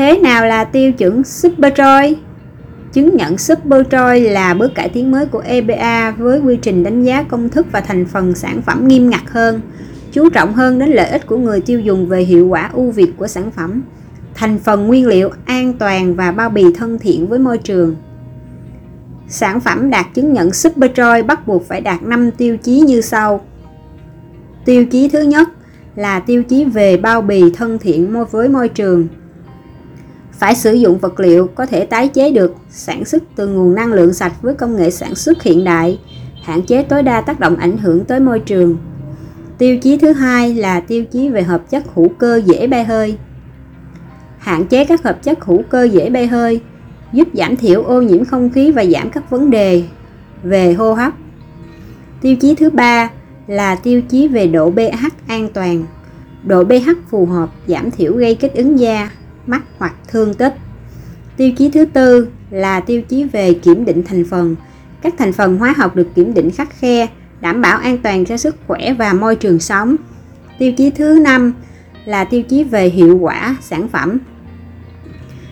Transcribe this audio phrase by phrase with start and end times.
[0.00, 2.14] Thế nào là tiêu chuẩn Superjoy?
[2.92, 7.22] Chứng nhận Superjoy là bước cải tiến mới của EBA với quy trình đánh giá
[7.22, 9.60] công thức và thành phần sản phẩm nghiêm ngặt hơn,
[10.12, 13.12] chú trọng hơn đến lợi ích của người tiêu dùng về hiệu quả ưu việt
[13.16, 13.82] của sản phẩm,
[14.34, 17.96] thành phần nguyên liệu an toàn và bao bì thân thiện với môi trường.
[19.28, 23.40] Sản phẩm đạt chứng nhận Superjoy bắt buộc phải đạt 5 tiêu chí như sau.
[24.64, 25.48] Tiêu chí thứ nhất
[25.96, 29.08] là tiêu chí về bao bì thân thiện với môi trường.
[30.40, 33.92] Phải sử dụng vật liệu có thể tái chế được, sản xuất từ nguồn năng
[33.92, 35.98] lượng sạch với công nghệ sản xuất hiện đại,
[36.44, 38.76] hạn chế tối đa tác động ảnh hưởng tới môi trường.
[39.58, 43.18] Tiêu chí thứ hai là tiêu chí về hợp chất hữu cơ dễ bay hơi.
[44.38, 46.60] Hạn chế các hợp chất hữu cơ dễ bay hơi,
[47.12, 49.82] giúp giảm thiểu ô nhiễm không khí và giảm các vấn đề
[50.42, 51.12] về hô hấp.
[52.20, 53.10] Tiêu chí thứ ba
[53.46, 55.84] là tiêu chí về độ pH an toàn.
[56.44, 59.10] Độ pH phù hợp giảm thiểu gây kích ứng da,
[59.46, 60.54] mắt hoặc thương tích.
[61.36, 64.56] Tiêu chí thứ tư là tiêu chí về kiểm định thành phần.
[65.02, 67.06] Các thành phần hóa học được kiểm định khắc khe,
[67.40, 69.96] đảm bảo an toàn cho sức khỏe và môi trường sống.
[70.58, 71.52] Tiêu chí thứ năm
[72.04, 74.18] là tiêu chí về hiệu quả sản phẩm.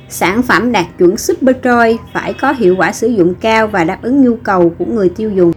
[0.08, 4.22] Sản phẩm đạt chuẩn Superjoy phải có hiệu quả sử dụng cao và đáp ứng
[4.24, 5.52] nhu cầu của người tiêu dùng.